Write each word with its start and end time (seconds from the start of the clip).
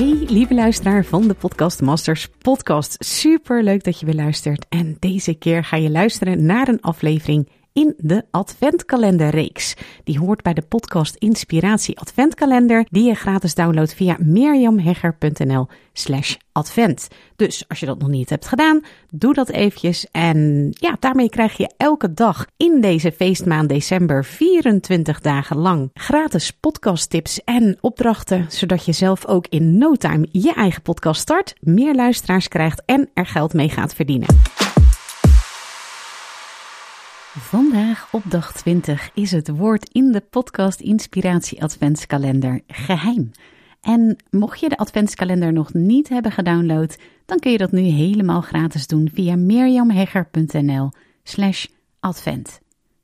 Hey, 0.00 0.24
lieve 0.28 0.54
luisteraar 0.54 1.04
van 1.04 1.28
de 1.28 1.34
Podcast 1.34 1.80
Masters 1.80 2.28
podcast. 2.28 3.04
Super 3.04 3.62
leuk 3.62 3.84
dat 3.84 4.00
je 4.00 4.06
weer 4.06 4.14
luistert. 4.14 4.66
En 4.68 4.96
deze 4.98 5.34
keer 5.34 5.64
ga 5.64 5.76
je 5.76 5.90
luisteren 5.90 6.46
naar 6.46 6.68
een 6.68 6.80
aflevering 6.80 7.48
in 7.72 7.94
de 7.98 8.24
Adventkalenderreeks. 8.30 9.74
Die 10.04 10.18
hoort 10.18 10.42
bij 10.42 10.54
de 10.54 10.62
podcast 10.62 11.16
Inspiratie 11.16 11.98
Adventkalender, 11.98 12.86
die 12.90 13.04
je 13.04 13.14
gratis 13.14 13.54
downloadt 13.54 13.94
via 13.94 14.16
mirjamhegger.nl 14.20 15.66
slash 15.92 16.36
advent. 16.52 17.08
Dus 17.36 17.64
als 17.68 17.80
je 17.80 17.86
dat 17.86 17.98
nog 17.98 18.08
niet 18.08 18.30
hebt 18.30 18.46
gedaan, 18.46 18.84
doe 19.10 19.34
dat 19.34 19.48
eventjes. 19.48 20.06
En 20.12 20.68
ja, 20.70 20.96
daarmee 21.00 21.28
krijg 21.28 21.56
je 21.56 21.70
elke 21.76 22.14
dag 22.14 22.46
in 22.56 22.80
deze 22.80 23.12
feestmaand 23.12 23.68
december 23.68 24.24
24 24.24 25.20
dagen 25.20 25.56
lang 25.56 25.90
gratis 25.94 26.50
podcasttips 26.50 27.44
en 27.44 27.78
opdrachten, 27.80 28.46
zodat 28.48 28.84
je 28.84 28.92
zelf 28.92 29.26
ook 29.26 29.46
in 29.48 29.78
no 29.78 29.94
time 29.94 30.28
je 30.32 30.54
eigen 30.54 30.82
podcast 30.82 31.20
start, 31.20 31.54
meer 31.60 31.94
luisteraars 31.94 32.48
krijgt 32.48 32.82
en 32.86 33.10
er 33.14 33.26
geld 33.26 33.52
mee 33.52 33.68
gaat 33.68 33.94
verdienen. 33.94 34.59
Vandaag 37.38 38.08
op 38.12 38.22
dag 38.28 38.52
20 38.52 39.10
is 39.14 39.30
het 39.30 39.48
woord 39.48 39.88
in 39.92 40.12
de 40.12 40.20
podcast 40.20 40.80
Inspiratie 40.80 41.62
Adventskalender 41.62 42.60
geheim. 42.66 43.30
En 43.80 44.16
mocht 44.30 44.60
je 44.60 44.68
de 44.68 44.76
adventskalender 44.76 45.52
nog 45.52 45.72
niet 45.72 46.08
hebben 46.08 46.32
gedownload, 46.32 46.98
dan 47.26 47.38
kun 47.38 47.52
je 47.52 47.58
dat 47.58 47.72
nu 47.72 47.80
helemaal 47.80 48.40
gratis 48.40 48.86
doen 48.86 49.10
via 49.14 49.36
mirjamhegger.nl 49.36 50.90
slash 51.22 51.66
advent. 52.00 52.60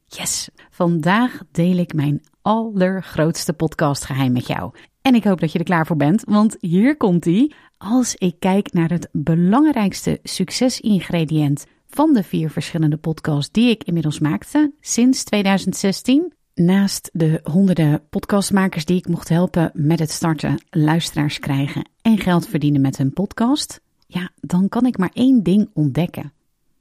Yes, 0.07 0.49
vandaag 0.71 1.41
deel 1.53 1.77
ik 1.77 1.95
mijn 1.95 2.23
allergrootste 2.43 3.53
podcastgeheim 3.53 4.33
met 4.33 4.47
jou. 4.47 4.73
En 5.03 5.15
ik 5.15 5.25
hoop 5.25 5.41
dat 5.41 5.53
je 5.53 5.59
er 5.59 5.65
klaar 5.65 5.87
voor 5.87 5.97
bent, 5.97 6.23
want 6.25 6.57
hier 6.61 6.97
komt 6.97 7.27
ie. 7.27 7.55
Als 7.79 8.15
ik 8.15 8.37
kijk 8.39 8.73
naar 8.73 8.91
het 8.91 9.09
belangrijkste 9.13 10.19
succesingrediënt 10.23 11.67
van 11.89 12.13
de 12.13 12.23
vier 12.23 12.51
verschillende 12.51 12.97
podcasts 12.97 13.53
die 13.53 13.71
ik 13.71 13.85
inmiddels 13.85 14.19
maakte 14.19 14.73
sinds 14.81 15.25
2016. 15.25 16.33
Naast 16.55 17.11
de 17.13 17.41
honderden 17.43 18.03
podcastmakers 18.11 18.85
die 18.85 18.97
ik 18.97 19.09
mocht 19.09 19.29
helpen 19.29 19.71
met 19.75 19.99
het 19.99 20.11
starten, 20.11 20.63
luisteraars 20.71 21.39
krijgen 21.39 21.89
en 22.03 22.19
geld 22.19 22.49
verdienen 22.49 22.81
met 22.81 22.97
hun 22.97 23.13
podcast, 23.13 23.81
ja, 24.07 24.31
dan 24.41 24.69
kan 24.69 24.87
ik 24.87 24.99
maar 24.99 25.11
één 25.13 25.43
ding 25.43 25.71
ontdekken. 25.73 26.33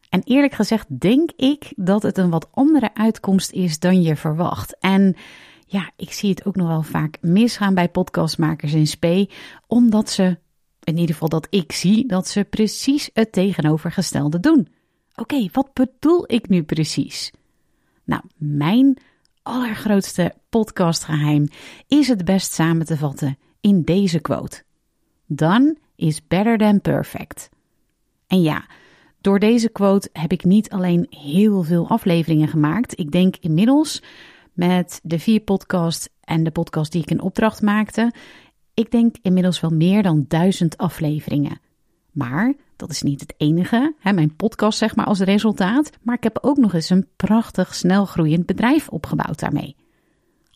En 0.09 0.22
eerlijk 0.23 0.53
gezegd 0.53 1.00
denk 1.00 1.31
ik 1.31 1.73
dat 1.76 2.03
het 2.03 2.17
een 2.17 2.30
wat 2.30 2.48
andere 2.52 2.94
uitkomst 2.94 3.52
is 3.52 3.80
dan 3.80 4.02
je 4.02 4.16
verwacht. 4.16 4.80
En 4.80 5.16
ja, 5.67 5.92
ik 5.95 6.11
zie 6.11 6.30
het 6.30 6.45
ook 6.45 6.56
nog 6.56 6.67
wel 6.67 6.83
vaak 6.83 7.17
misgaan 7.22 7.73
bij 7.73 7.89
podcastmakers 7.89 8.73
in 8.73 8.88
spe, 8.88 9.30
omdat 9.67 10.09
ze, 10.09 10.38
in 10.83 10.98
ieder 10.98 11.14
geval 11.14 11.30
dat 11.30 11.48
ik 11.50 11.72
zie, 11.72 12.08
dat 12.08 12.28
ze 12.28 12.44
precies 12.44 13.09
het 13.14 13.31
tegenovergestelde 13.31 14.39
doen. 14.39 14.67
Oké, 15.15 15.48
wat 15.52 15.73
bedoel 15.73 16.23
ik 16.27 16.49
nu 16.49 16.64
precies? 16.64 17.31
Nou, 18.03 18.21
mijn 18.37 18.98
allergrootste 19.42 20.33
podcastgeheim 20.49 21.48
is 21.87 22.08
het 22.08 22.26
best 22.26 22.52
samen 22.52 22.86
te 22.86 22.98
vatten 22.98 23.37
in 23.61 23.81
deze 23.81 24.20
quote. 24.20 24.64
Done 25.26 25.77
is 25.95 26.27
better 26.27 26.58
than 26.58 26.81
perfect. 26.81 27.49
En 28.27 28.42
ja, 28.42 28.65
door 29.21 29.39
deze 29.39 29.70
quote 29.70 30.09
heb 30.14 30.31
ik 30.31 30.43
niet 30.43 30.70
alleen 30.70 31.08
heel 31.09 31.64
veel 31.64 31.87
afleveringen 31.87 32.47
gemaakt. 32.47 32.99
Ik 32.99 33.11
denk 33.11 33.36
inmiddels 33.39 34.03
met 34.53 34.99
de 35.03 35.20
vier 35.20 35.39
podcasts 35.39 36.09
en 36.21 36.43
de 36.43 36.52
podcast 36.52 36.92
die 36.92 37.02
ik 37.02 37.11
in 37.11 37.21
opdracht 37.21 37.61
maakte, 37.61 38.14
ik 38.73 38.92
denk 38.92 39.15
inmiddels 39.21 39.59
wel 39.59 39.71
meer 39.71 40.03
dan 40.03 40.26
duizend 40.27 40.77
afleveringen. 40.77 41.59
Maar 42.11 42.53
dat 42.75 42.89
is 42.89 43.02
niet 43.02 43.19
het 43.19 43.33
enige, 43.37 43.93
hè, 43.99 44.13
mijn 44.13 44.36
podcast 44.36 44.77
zeg 44.77 44.95
maar 44.95 45.05
als 45.05 45.19
resultaat, 45.19 45.89
maar 46.02 46.15
ik 46.15 46.23
heb 46.23 46.37
ook 46.41 46.58
nog 46.58 46.73
eens 46.73 46.89
een 46.89 47.08
prachtig 47.15 47.75
snel 47.75 48.05
groeiend 48.05 48.45
bedrijf 48.45 48.89
opgebouwd 48.89 49.39
daarmee. 49.39 49.75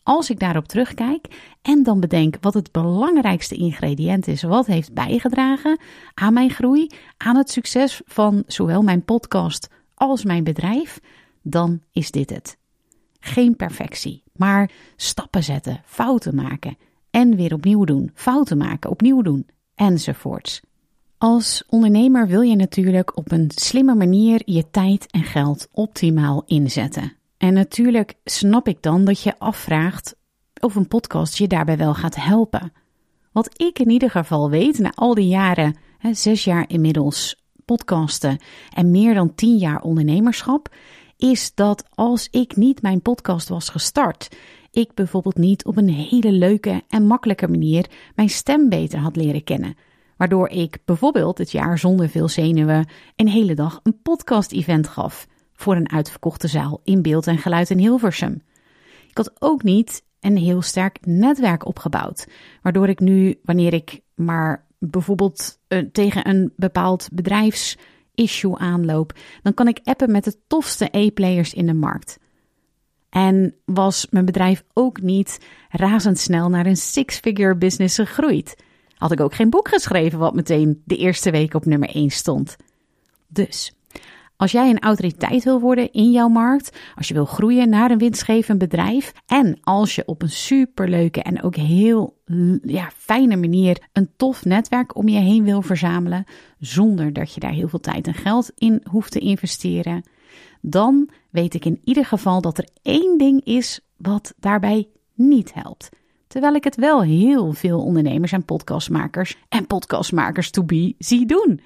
Als 0.02 0.30
ik 0.30 0.38
daarop 0.38 0.68
terugkijk 0.68 1.54
en 1.62 1.82
dan 1.82 2.00
bedenk 2.00 2.36
wat 2.40 2.54
het 2.54 2.72
belangrijkste 2.72 3.54
ingrediënt 3.54 4.26
is 4.26 4.42
wat 4.42 4.66
heeft 4.66 4.92
bijgedragen 4.92 5.80
aan 6.14 6.32
mijn 6.32 6.50
groei, 6.50 6.90
aan 7.16 7.36
het 7.36 7.50
succes 7.50 8.00
van 8.04 8.42
zowel 8.46 8.82
mijn 8.82 9.04
podcast 9.04 9.68
als 9.94 10.24
mijn 10.24 10.44
bedrijf, 10.44 11.00
dan 11.42 11.80
is 11.92 12.10
dit 12.10 12.30
het. 12.30 12.58
Geen 13.20 13.56
perfectie, 13.56 14.22
maar 14.32 14.70
stappen 14.96 15.42
zetten, 15.42 15.82
fouten 15.84 16.34
maken 16.34 16.76
en 17.10 17.36
weer 17.36 17.54
opnieuw 17.54 17.84
doen, 17.84 18.10
fouten 18.14 18.58
maken, 18.58 18.90
opnieuw 18.90 19.22
doen 19.22 19.46
enzovoorts. 19.74 20.60
Als 21.22 21.64
ondernemer 21.68 22.26
wil 22.26 22.40
je 22.40 22.56
natuurlijk 22.56 23.16
op 23.16 23.32
een 23.32 23.50
slimme 23.54 23.94
manier 23.94 24.42
je 24.44 24.70
tijd 24.70 25.10
en 25.10 25.22
geld 25.22 25.68
optimaal 25.72 26.42
inzetten. 26.46 27.12
En 27.38 27.54
natuurlijk 27.54 28.14
snap 28.24 28.68
ik 28.68 28.82
dan 28.82 29.04
dat 29.04 29.22
je 29.22 29.38
afvraagt 29.38 30.16
of 30.60 30.74
een 30.74 30.88
podcast 30.88 31.38
je 31.38 31.46
daarbij 31.46 31.76
wel 31.76 31.94
gaat 31.94 32.16
helpen. 32.16 32.72
Wat 33.32 33.60
ik 33.62 33.78
in 33.78 33.90
ieder 33.90 34.10
geval 34.10 34.50
weet, 34.50 34.78
na 34.78 34.92
al 34.94 35.14
die 35.14 35.28
jaren, 35.28 35.76
hè, 35.98 36.14
zes 36.14 36.44
jaar 36.44 36.64
inmiddels 36.68 37.36
podcasten 37.64 38.38
en 38.74 38.90
meer 38.90 39.14
dan 39.14 39.34
tien 39.34 39.56
jaar 39.56 39.82
ondernemerschap, 39.82 40.74
is 41.16 41.54
dat 41.54 41.84
als 41.94 42.28
ik 42.30 42.56
niet 42.56 42.82
mijn 42.82 43.02
podcast 43.02 43.48
was 43.48 43.68
gestart, 43.68 44.36
ik 44.70 44.94
bijvoorbeeld 44.94 45.38
niet 45.38 45.64
op 45.64 45.76
een 45.76 45.90
hele 45.90 46.32
leuke 46.32 46.82
en 46.88 47.06
makkelijke 47.06 47.48
manier 47.48 47.86
mijn 48.14 48.30
stem 48.30 48.68
beter 48.68 48.98
had 48.98 49.16
leren 49.16 49.44
kennen 49.44 49.76
waardoor 50.20 50.48
ik 50.48 50.78
bijvoorbeeld 50.84 51.38
het 51.38 51.50
jaar 51.50 51.78
zonder 51.78 52.08
veel 52.08 52.28
zenuwen 52.28 52.88
een 53.16 53.28
hele 53.28 53.54
dag 53.54 53.80
een 53.82 54.00
podcast-event 54.02 54.88
gaf 54.88 55.26
voor 55.52 55.76
een 55.76 55.90
uitverkochte 55.90 56.48
zaal 56.48 56.80
in 56.84 57.02
beeld 57.02 57.26
en 57.26 57.38
geluid 57.38 57.70
in 57.70 57.78
Hilversum. 57.78 58.42
Ik 59.08 59.16
had 59.16 59.32
ook 59.38 59.62
niet 59.62 60.02
een 60.20 60.36
heel 60.36 60.62
sterk 60.62 60.98
netwerk 61.06 61.66
opgebouwd, 61.66 62.26
waardoor 62.62 62.88
ik 62.88 63.00
nu, 63.00 63.38
wanneer 63.42 63.72
ik 63.72 64.00
maar 64.14 64.66
bijvoorbeeld 64.78 65.58
uh, 65.68 65.78
tegen 65.92 66.28
een 66.28 66.52
bepaald 66.56 67.08
bedrijfsissue 67.12 68.58
aanloop, 68.58 69.12
dan 69.42 69.54
kan 69.54 69.68
ik 69.68 69.80
appen 69.84 70.10
met 70.10 70.24
de 70.24 70.36
tofste 70.46 70.88
e-players 70.90 71.54
in 71.54 71.66
de 71.66 71.74
markt. 71.74 72.18
En 73.10 73.54
was 73.64 74.06
mijn 74.10 74.24
bedrijf 74.24 74.64
ook 74.72 75.00
niet 75.00 75.38
razendsnel 75.68 76.48
naar 76.48 76.66
een 76.66 76.76
six-figure 76.76 77.56
business 77.56 77.96
gegroeid 77.96 78.56
had 79.00 79.12
ik 79.12 79.20
ook 79.20 79.34
geen 79.34 79.50
boek 79.50 79.68
geschreven 79.68 80.18
wat 80.18 80.34
meteen 80.34 80.82
de 80.84 80.96
eerste 80.96 81.30
week 81.30 81.54
op 81.54 81.64
nummer 81.64 81.88
1 81.88 82.10
stond. 82.10 82.56
Dus, 83.28 83.72
als 84.36 84.52
jij 84.52 84.70
een 84.70 84.78
autoriteit 84.78 85.44
wil 85.44 85.60
worden 85.60 85.92
in 85.92 86.10
jouw 86.10 86.28
markt, 86.28 86.78
als 86.94 87.08
je 87.08 87.14
wil 87.14 87.24
groeien 87.24 87.68
naar 87.68 87.90
een 87.90 87.98
winstgevend 87.98 88.58
bedrijf 88.58 89.12
en 89.26 89.58
als 89.60 89.94
je 89.94 90.02
op 90.06 90.22
een 90.22 90.30
superleuke 90.30 91.22
en 91.22 91.42
ook 91.42 91.56
heel 91.56 92.16
ja, 92.62 92.90
fijne 92.96 93.36
manier 93.36 93.88
een 93.92 94.10
tof 94.16 94.44
netwerk 94.44 94.96
om 94.96 95.08
je 95.08 95.18
heen 95.18 95.44
wil 95.44 95.62
verzamelen, 95.62 96.24
zonder 96.58 97.12
dat 97.12 97.34
je 97.34 97.40
daar 97.40 97.52
heel 97.52 97.68
veel 97.68 97.80
tijd 97.80 98.06
en 98.06 98.14
geld 98.14 98.52
in 98.54 98.82
hoeft 98.90 99.12
te 99.12 99.18
investeren, 99.18 100.04
dan 100.60 101.10
weet 101.30 101.54
ik 101.54 101.64
in 101.64 101.80
ieder 101.84 102.04
geval 102.04 102.40
dat 102.40 102.58
er 102.58 102.68
één 102.82 103.18
ding 103.18 103.44
is 103.44 103.80
wat 103.96 104.34
daarbij 104.38 104.88
niet 105.14 105.54
helpt. 105.54 105.88
Terwijl 106.30 106.54
ik 106.54 106.64
het 106.64 106.76
wel 106.76 107.02
heel 107.02 107.52
veel 107.52 107.80
ondernemers 107.80 108.32
en 108.32 108.44
podcastmakers 108.44 109.36
en 109.48 109.66
podcastmakers 109.66 110.50
to 110.50 110.64
be 110.64 110.94
zie 110.98 111.26
doen. 111.26 111.60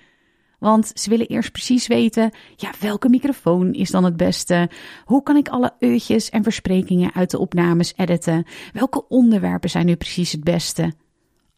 Want 0.58 0.90
ze 0.94 1.10
willen 1.10 1.26
eerst 1.26 1.52
precies 1.52 1.86
weten, 1.86 2.30
ja, 2.56 2.70
welke 2.80 3.08
microfoon 3.08 3.72
is 3.72 3.90
dan 3.90 4.04
het 4.04 4.16
beste? 4.16 4.70
Hoe 5.04 5.22
kan 5.22 5.36
ik 5.36 5.48
alle 5.48 5.74
eutjes 5.78 6.30
en 6.30 6.42
versprekingen 6.42 7.14
uit 7.14 7.30
de 7.30 7.38
opnames 7.38 7.92
editen? 7.96 8.44
Welke 8.72 9.08
onderwerpen 9.08 9.70
zijn 9.70 9.86
nu 9.86 9.96
precies 9.96 10.32
het 10.32 10.44
beste? 10.44 10.92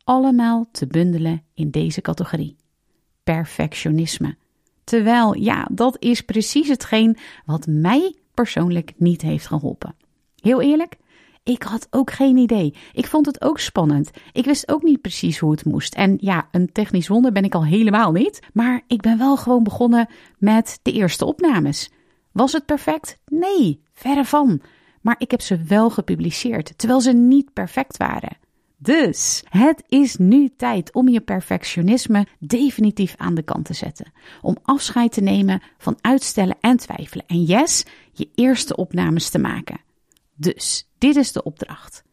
Allemaal 0.04 0.68
te 0.72 0.86
bundelen 0.86 1.42
in 1.54 1.70
deze 1.70 2.00
categorie. 2.00 2.56
Perfectionisme. 3.24 4.36
Terwijl, 4.84 5.36
ja, 5.36 5.68
dat 5.72 5.96
is 5.98 6.20
precies 6.20 6.68
hetgeen 6.68 7.16
wat 7.44 7.66
mij 7.66 8.14
persoonlijk 8.34 8.92
niet 8.96 9.22
heeft 9.22 9.46
geholpen. 9.46 9.94
Heel 10.40 10.62
eerlijk, 10.62 10.96
Ik 11.46 11.62
had 11.62 11.86
ook 11.90 12.10
geen 12.10 12.36
idee. 12.36 12.74
Ik 12.92 13.06
vond 13.06 13.26
het 13.26 13.42
ook 13.42 13.58
spannend. 13.58 14.10
Ik 14.32 14.44
wist 14.44 14.68
ook 14.68 14.82
niet 14.82 15.00
precies 15.00 15.38
hoe 15.38 15.50
het 15.50 15.64
moest. 15.64 15.94
En 15.94 16.16
ja, 16.20 16.48
een 16.50 16.72
technisch 16.72 17.08
wonder 17.08 17.32
ben 17.32 17.44
ik 17.44 17.54
al 17.54 17.64
helemaal 17.64 18.12
niet. 18.12 18.40
Maar 18.52 18.82
ik 18.86 19.00
ben 19.00 19.18
wel 19.18 19.36
gewoon 19.36 19.62
begonnen 19.62 20.08
met 20.38 20.78
de 20.82 20.92
eerste 20.92 21.24
opnames. 21.24 21.90
Was 22.32 22.52
het 22.52 22.66
perfect? 22.66 23.18
Nee, 23.26 23.82
verre 23.92 24.24
van. 24.24 24.60
Maar 25.00 25.14
ik 25.18 25.30
heb 25.30 25.40
ze 25.40 25.62
wel 25.62 25.90
gepubliceerd, 25.90 26.78
terwijl 26.78 27.00
ze 27.00 27.12
niet 27.12 27.52
perfect 27.52 27.96
waren. 27.96 28.36
Dus 28.78 29.44
het 29.48 29.84
is 29.88 30.16
nu 30.16 30.50
tijd 30.56 30.92
om 30.92 31.08
je 31.08 31.20
perfectionisme 31.20 32.26
definitief 32.38 33.14
aan 33.16 33.34
de 33.34 33.42
kant 33.42 33.64
te 33.64 33.74
zetten. 33.74 34.12
Om 34.42 34.56
afscheid 34.62 35.12
te 35.12 35.20
nemen 35.20 35.62
van 35.78 35.98
uitstellen 36.00 36.56
en 36.60 36.76
twijfelen. 36.76 37.26
En 37.26 37.42
yes, 37.42 37.84
je 38.12 38.28
eerste 38.34 38.76
opnames 38.76 39.28
te 39.28 39.38
maken. 39.38 39.84
Dus 40.36 40.88
dit 40.98 41.16
is 41.16 41.32
de 41.32 41.42
opdracht. 41.42 42.04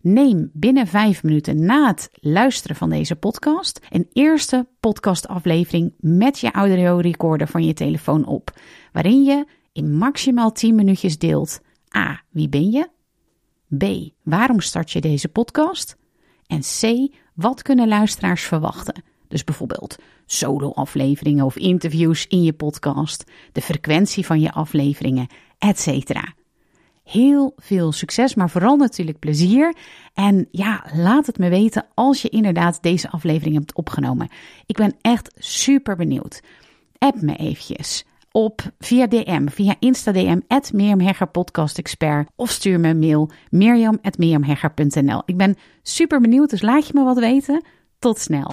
Neem 0.00 0.50
binnen 0.52 0.86
vijf 0.86 1.22
minuten 1.22 1.64
na 1.64 1.86
het 1.86 2.10
luisteren 2.12 2.76
van 2.76 2.90
deze 2.90 3.16
podcast 3.16 3.80
een 3.90 4.08
eerste 4.12 4.66
podcastaflevering 4.80 5.94
met 5.98 6.38
je 6.38 6.50
audio 6.50 6.96
recorder 6.96 7.46
van 7.46 7.64
je 7.64 7.74
telefoon 7.74 8.26
op, 8.26 8.60
waarin 8.92 9.22
je 9.22 9.46
in 9.72 9.96
maximaal 9.96 10.52
10 10.52 10.74
minuutjes 10.74 11.18
deelt 11.18 11.60
A. 11.96 12.22
Wie 12.30 12.48
ben 12.48 12.70
je? 12.70 12.88
B. 13.76 14.12
Waarom 14.22 14.60
start 14.60 14.90
je 14.90 15.00
deze 15.00 15.28
podcast? 15.28 15.96
En 16.46 16.60
C. 16.60 17.12
Wat 17.34 17.62
kunnen 17.62 17.88
luisteraars 17.88 18.42
verwachten? 18.42 19.02
Dus 19.28 19.44
bijvoorbeeld 19.44 19.96
solo-afleveringen 20.26 21.44
of 21.44 21.56
interviews 21.56 22.26
in 22.26 22.42
je 22.42 22.52
podcast, 22.52 23.24
de 23.52 23.60
frequentie 23.60 24.26
van 24.26 24.40
je 24.40 24.52
afleveringen, 24.52 25.26
etc. 25.58 26.10
Heel 27.10 27.52
veel 27.56 27.92
succes, 27.92 28.34
maar 28.34 28.50
vooral 28.50 28.76
natuurlijk 28.76 29.18
plezier. 29.18 29.74
En 30.14 30.48
ja, 30.50 30.84
laat 30.94 31.26
het 31.26 31.38
me 31.38 31.48
weten 31.48 31.86
als 31.94 32.22
je 32.22 32.28
inderdaad 32.28 32.82
deze 32.82 33.10
aflevering 33.10 33.54
hebt 33.54 33.74
opgenomen. 33.74 34.28
Ik 34.66 34.76
ben 34.76 34.96
echt 35.00 35.32
super 35.36 35.96
benieuwd. 35.96 36.40
App 36.98 37.20
me 37.20 37.36
eventjes 37.36 38.04
op 38.32 38.62
via 38.78 39.06
DM, 39.06 39.48
via 39.48 39.74
Insta 39.78 40.12
DM, 40.12 40.40
at. 40.48 40.72
Of 42.36 42.50
stuur 42.50 42.80
me 42.80 42.88
een 42.88 42.98
mail, 42.98 43.30
mirjam.mirjamhegger.nl. 43.50 45.22
Ik 45.24 45.36
ben 45.36 45.56
super 45.82 46.20
benieuwd, 46.20 46.50
dus 46.50 46.62
laat 46.62 46.86
je 46.86 46.92
me 46.94 47.04
wat 47.04 47.18
weten. 47.18 47.64
Tot 47.98 48.18
snel. 48.18 48.52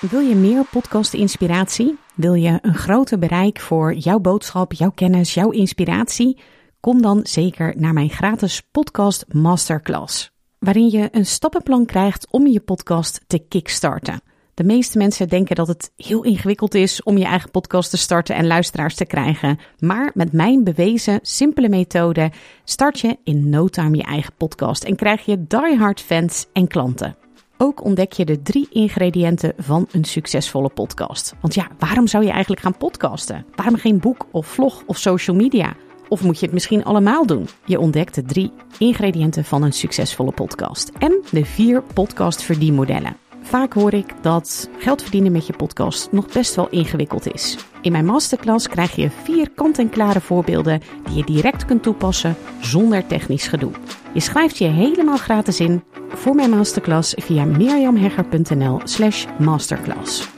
Wil 0.00 0.20
je 0.20 0.34
meer 0.34 0.64
podcast-inspiratie? 0.64 1.98
Wil 2.14 2.34
je 2.34 2.58
een 2.62 2.74
groter 2.74 3.18
bereik 3.18 3.60
voor 3.60 3.94
jouw 3.94 4.18
boodschap, 4.18 4.72
jouw 4.72 4.90
kennis, 4.90 5.34
jouw 5.34 5.50
inspiratie? 5.50 6.38
Kom 6.80 7.02
dan 7.02 7.20
zeker 7.22 7.74
naar 7.76 7.92
mijn 7.92 8.10
gratis 8.10 8.62
podcast 8.70 9.24
masterclass, 9.28 10.30
waarin 10.58 10.90
je 10.90 11.08
een 11.10 11.26
stappenplan 11.26 11.86
krijgt 11.86 12.26
om 12.30 12.46
je 12.46 12.60
podcast 12.60 13.20
te 13.26 13.38
kickstarten. 13.38 14.20
De 14.54 14.64
meeste 14.64 14.98
mensen 14.98 15.28
denken 15.28 15.56
dat 15.56 15.68
het 15.68 15.92
heel 15.96 16.24
ingewikkeld 16.24 16.74
is 16.74 17.02
om 17.02 17.18
je 17.18 17.24
eigen 17.24 17.50
podcast 17.50 17.90
te 17.90 17.96
starten 17.96 18.34
en 18.34 18.46
luisteraars 18.46 18.94
te 18.94 19.06
krijgen. 19.06 19.58
Maar 19.78 20.10
met 20.14 20.32
mijn 20.32 20.64
bewezen 20.64 21.18
simpele 21.22 21.68
methode 21.68 22.32
start 22.64 23.00
je 23.00 23.18
in 23.24 23.48
no 23.48 23.68
time 23.68 23.96
je 23.96 24.02
eigen 24.02 24.34
podcast 24.36 24.84
en 24.84 24.96
krijg 24.96 25.24
je 25.24 25.46
diehard 25.46 26.00
fans 26.00 26.46
en 26.52 26.66
klanten. 26.66 27.16
Ook 27.60 27.84
ontdek 27.84 28.12
je 28.12 28.24
de 28.24 28.42
drie 28.42 28.68
ingrediënten 28.70 29.52
van 29.56 29.86
een 29.90 30.04
succesvolle 30.04 30.68
podcast. 30.68 31.34
Want 31.40 31.54
ja, 31.54 31.68
waarom 31.78 32.06
zou 32.06 32.24
je 32.24 32.30
eigenlijk 32.30 32.62
gaan 32.62 32.76
podcasten? 32.76 33.46
Waarom 33.56 33.76
geen 33.76 33.98
boek 33.98 34.26
of 34.30 34.46
vlog 34.46 34.82
of 34.86 34.98
social 34.98 35.36
media? 35.36 35.74
Of 36.08 36.22
moet 36.22 36.38
je 36.38 36.44
het 36.44 36.54
misschien 36.54 36.84
allemaal 36.84 37.26
doen? 37.26 37.48
Je 37.64 37.80
ontdekt 37.80 38.14
de 38.14 38.22
drie 38.22 38.52
ingrediënten 38.78 39.44
van 39.44 39.62
een 39.62 39.72
succesvolle 39.72 40.32
podcast 40.32 40.90
en 40.98 41.22
de 41.30 41.44
vier 41.44 41.82
podcast 41.82 42.42
verdienmodellen. 42.42 43.16
Vaak 43.42 43.72
hoor 43.72 43.92
ik 43.92 44.14
dat 44.22 44.70
geld 44.78 45.02
verdienen 45.02 45.32
met 45.32 45.46
je 45.46 45.52
podcast 45.52 46.12
nog 46.12 46.26
best 46.32 46.54
wel 46.54 46.68
ingewikkeld 46.68 47.32
is. 47.32 47.56
In 47.80 47.92
mijn 47.92 48.04
masterclass 48.04 48.68
krijg 48.68 48.96
je 48.96 49.10
vier 49.10 49.50
kant-en-klare 49.50 50.20
voorbeelden 50.20 50.82
die 51.04 51.16
je 51.16 51.24
direct 51.24 51.64
kunt 51.64 51.82
toepassen 51.82 52.36
zonder 52.60 53.06
technisch 53.06 53.46
gedoe. 53.46 53.72
Je 54.12 54.20
schrijft 54.20 54.58
je 54.58 54.66
helemaal 54.66 55.16
gratis 55.16 55.60
in 55.60 55.82
voor 56.08 56.34
mijn 56.34 56.50
masterclass 56.50 57.14
via 57.16 57.44
mirjamhegger.nl/slash 57.44 59.26
masterclass. 59.38 60.37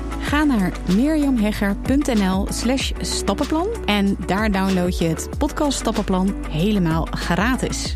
Ga 0.21 0.43
naar 0.43 0.71
mirjamhegger.nl 0.95 2.47
slash 2.49 2.91
stappenplan 2.99 3.67
en 3.85 4.17
daar 4.25 4.51
download 4.51 4.99
je 4.99 5.05
het 5.05 5.29
podcast 5.37 5.77
stappenplan 5.77 6.35
helemaal 6.49 7.07
gratis. 7.11 7.95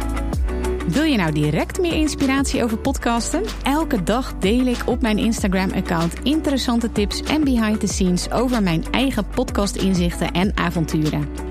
Wil 0.87 1.03
je 1.03 1.17
nou 1.17 1.31
direct 1.31 1.79
meer 1.79 1.93
inspiratie 1.93 2.63
over 2.63 2.77
podcasten? 2.77 3.43
Elke 3.63 4.03
dag 4.03 4.37
deel 4.37 4.65
ik 4.65 4.83
op 4.85 5.01
mijn 5.01 5.17
Instagram-account 5.17 6.13
interessante 6.23 6.91
tips 6.91 7.21
en 7.23 7.43
behind 7.43 7.79
the 7.79 7.87
scenes 7.87 8.31
over 8.31 8.63
mijn 8.63 8.83
eigen 8.91 9.27
podcast-inzichten 9.27 10.31
en 10.31 10.57
avonturen. 10.57 11.50